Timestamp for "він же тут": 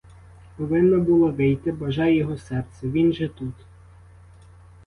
2.89-3.53